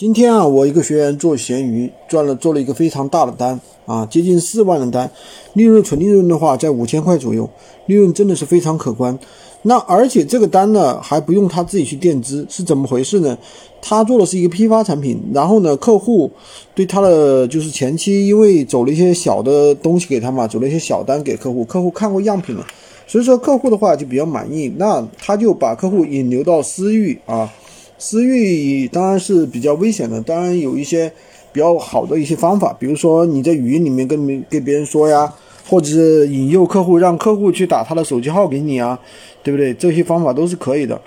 [0.00, 5.10] 今天啊，我一个学员做闲鱼赚了做了一个非常大的单啊，接近四万的单，
[5.52, 7.46] 利润纯利润的话在五千块左右，
[7.84, 9.18] 利润真的是非常可观。
[9.60, 13.36] 那而且这个单呢还不用他自己去垫资，是怎么回事呢？
[13.82, 16.30] 他做的是一个批发产品，然后呢客户
[16.74, 22.66] 对他的就是前期因为走了一些小的东西给他嘛，走了一些小单给客户，客户看过样品了，
[23.06, 27.52] 所以说客户的话就比较满意，那他就把客户引流到私域啊。
[28.02, 31.12] 私域当然是比较危险的，当然有一些
[31.52, 35.30] 比较好的一些方法，比如说你在语音里面跟跟别人说呀，
[35.68, 38.98] 或者是引诱客户，让客户去打他的手机号给你啊，
[39.42, 39.74] 对不对？
[39.74, 40.98] 这些方法都是可以的。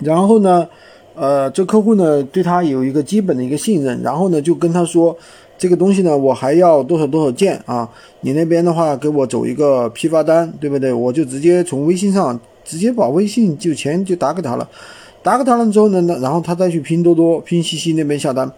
[0.00, 0.66] 然后呢，
[1.14, 5.16] 呃，这客户呢对他有一个基本的一个信任，然后呢就跟他说，
[5.56, 7.88] 这个东西呢我还要多少多少件啊，
[8.22, 10.92] 你那边的话给我走一个批发单，对不对？
[10.92, 14.68] 我就直接从微信上直接把微信就钱就打给他了。
[15.22, 18.50] 打给他了之后呢，然后他再去拼多多、拼夕夕那边下单。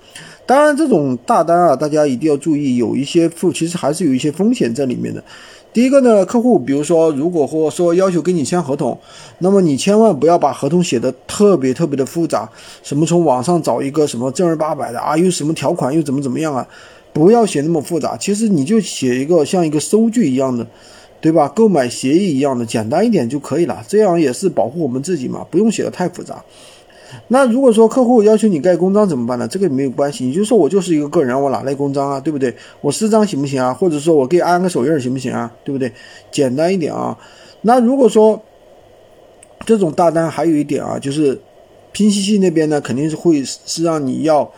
[0.45, 5.23] 当然，这种大单啊，大家一定要注意，有一些风，其实还是有一些风险在里面的。
[5.73, 8.99] 第一个呢，客户比如说，如果或说要求跟你签合同，
[9.39, 12.49] 那么你千万不要把合同写的特别特别的复杂，
[12.83, 16.67] 什么从网上找一个什么正儿八百的啊，又什么条款又怎么怎么样啊，
[17.13, 18.17] 不要写那么复杂。
[18.17, 20.67] 其实你就写一个像一个收据一样的。
[21.23, 21.49] 对吧？
[21.55, 26.45] 购买协议一样的简单一点就可以了，这样也是保护我们自己嘛，不用写的太复杂。
[27.29, 29.47] 那如果说客户要求你盖公章怎么办呢？
[29.47, 32.19] 这个没有关系，你就说我就是一个个人，我哪来公章啊？
[32.19, 32.53] 对不对？
[32.81, 33.73] 我私章行不行啊？
[33.73, 35.49] 或者说我给安个手印行不行啊？
[35.63, 35.93] 对不对？
[36.33, 37.17] 简单一点啊。
[37.61, 38.43] 那如果说
[39.65, 41.41] 这种大单还有一点啊，就是
[41.93, 44.51] 拼夕夕那边呢，肯定是会是让你要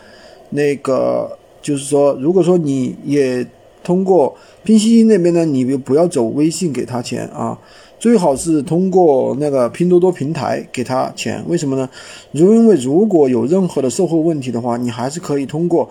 [0.49, 3.45] 那个，就是说，如果说你也。
[3.85, 7.55] 通过拼夕夕那边呢，你就不要走微信给他钱啊，
[7.99, 11.41] 最好是通过那个拼多多平台给他钱。
[11.47, 11.87] 为什么呢？
[12.31, 15.87] 如因为如果有任何的售后问题的话，你还是可以通过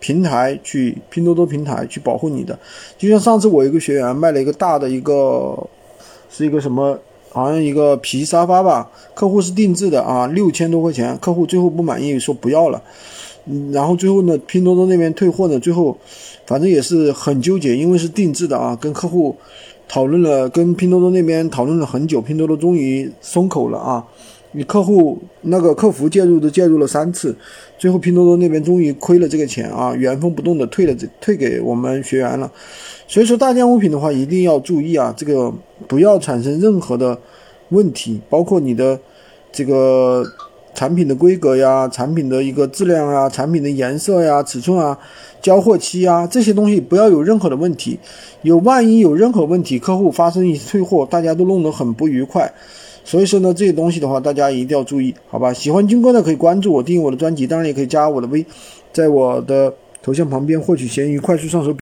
[0.00, 2.58] 平台去拼多多平台去保护你的。
[2.98, 5.56] 就像上次我一个学员卖了一个大的一个，
[6.28, 6.98] 是一个什么，
[7.30, 12.82] 好像一个皮沙发吧，客户是定制的啊，六千多块钱，客户最后不满意说不要了。
[13.46, 15.98] 嗯，然后最后呢，拼多多那边退货呢，最后
[16.46, 19.34] 反正也是很纠结，因为是定制的啊，跟客户
[19.88, 24.06] 讨论了，跟拼多多那边讨论了很久，拼多多终于松口了啊。
[24.52, 27.34] 你客户那个客服介入都介入了三次，
[27.78, 32.52] 最后拼多多那边终于亏了这个钱啊，原封不动的退了退给我们学员了。
[33.08, 35.52] 所以说大件物品的话一定要注意啊，这个
[35.88, 37.18] 不要产生任何的
[37.70, 39.00] 问题，包括你的
[39.50, 40.24] 这个。
[40.82, 44.98] 产品的规格呀，产品的一个质量啊，产品的颜色呀、尺寸啊、
[45.40, 47.96] 交货期啊，这些东西不要有任何的问题。
[48.42, 52.52] 有万一有任何问题，客户发生一些退货，大家都弄得很不愉快。
[53.04, 55.52] 所以说呢，这些东西的话，大家一定要注意，好吧？
[55.52, 58.44] 喜欢军哥的可以关注我，订阅我的专辑，当然也可以加我的微，
[58.92, 59.72] 在我的
[60.02, 61.70] 头像旁边获取闲鱼快速上手。